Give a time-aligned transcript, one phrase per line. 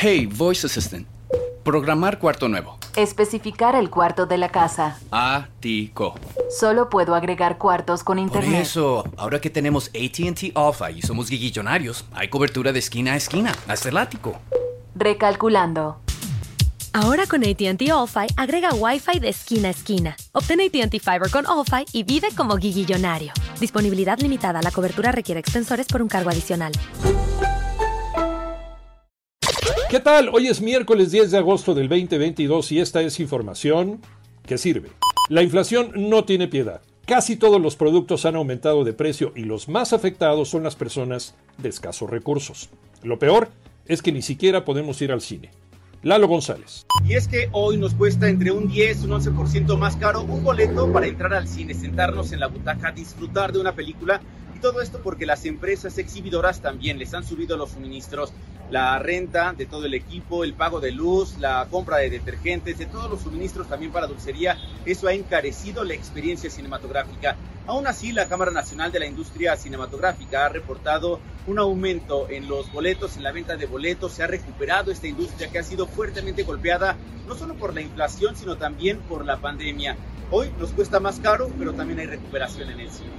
[0.00, 1.06] Hey, Voice Assistant.
[1.64, 2.78] Programar cuarto nuevo.
[2.96, 4.98] Especificar el cuarto de la casa.
[5.10, 6.14] Ático.
[6.56, 8.62] Solo puedo agregar cuartos con Por internet.
[8.62, 13.52] eso, ahora que tenemos ATT Alpha y somos guiguillonarios, hay cobertura de esquina a esquina,
[13.66, 14.38] hasta el ático.
[14.94, 16.00] Recalculando.
[16.92, 20.16] Ahora con ATT All-Fi agrega Wi-Fi de esquina a esquina.
[20.32, 23.32] Obtén ATT Fiber con All-Fi y vive como guiguillonario.
[23.60, 24.62] Disponibilidad limitada.
[24.62, 26.72] La cobertura requiere extensores por un cargo adicional.
[29.88, 30.28] ¿Qué tal?
[30.34, 34.02] Hoy es miércoles 10 de agosto del 2022 y esta es información
[34.44, 34.90] que sirve.
[35.30, 36.82] La inflación no tiene piedad.
[37.06, 41.36] Casi todos los productos han aumentado de precio y los más afectados son las personas
[41.56, 42.68] de escasos recursos.
[43.02, 43.48] Lo peor
[43.86, 45.52] es que ni siquiera podemos ir al cine.
[46.02, 46.84] Lalo González.
[47.06, 50.44] Y es que hoy nos cuesta entre un 10 y un 11% más caro un
[50.44, 54.20] boleto para entrar al cine, sentarnos en la butaca, disfrutar de una película.
[54.54, 58.34] Y todo esto porque las empresas exhibidoras también les han subido los suministros,
[58.70, 62.86] la renta de todo el equipo, el pago de luz, la compra de detergentes, de
[62.86, 64.58] todos los suministros también para dulcería.
[64.84, 67.36] Eso ha encarecido la experiencia cinematográfica.
[67.66, 72.72] Aún así, la Cámara Nacional de la Industria Cinematográfica ha reportado un aumento en los
[72.72, 74.12] boletos, en la venta de boletos.
[74.12, 78.36] Se ha recuperado esta industria que ha sido fuertemente golpeada no solo por la inflación,
[78.36, 79.96] sino también por la pandemia.
[80.30, 83.10] Hoy nos cuesta más caro, pero también hay recuperación en el cine.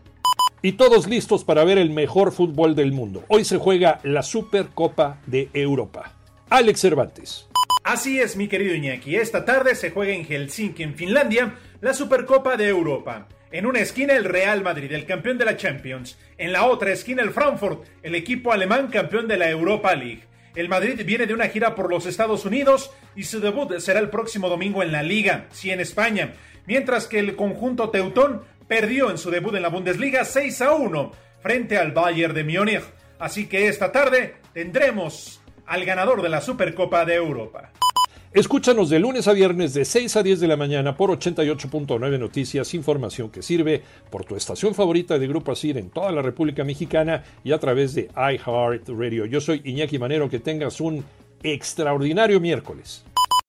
[0.61, 3.25] Y todos listos para ver el mejor fútbol del mundo.
[3.29, 6.17] Hoy se juega la Supercopa de Europa.
[6.51, 7.47] Alex Cervantes.
[7.85, 9.17] Así es, mi querido Iñaki.
[9.17, 13.29] Esta tarde se juega en Helsinki, en Finlandia, la Supercopa de Europa.
[13.51, 16.19] En una esquina el Real Madrid, el campeón de la Champions.
[16.37, 20.25] En la otra esquina el Frankfurt, el equipo alemán campeón de la Europa League.
[20.55, 24.11] El Madrid viene de una gira por los Estados Unidos y su debut será el
[24.11, 26.35] próximo domingo en la Liga, sí en España.
[26.67, 31.13] Mientras que el conjunto teutón perdió en su debut en la Bundesliga 6 a 1
[31.41, 32.85] frente al Bayern de Múnich.
[33.19, 37.73] Así que esta tarde tendremos al ganador de la Supercopa de Europa.
[38.35, 42.75] Escúchanos de lunes a viernes de 6 a 10 de la mañana por 88.9 Noticias,
[42.75, 47.25] información que sirve por tu estación favorita de Grupo Asir en toda la República Mexicana
[47.43, 49.25] y a través de iHeartRadio.
[49.25, 51.03] Yo soy Iñaki Manero, que tengas un
[51.43, 53.03] extraordinario miércoles.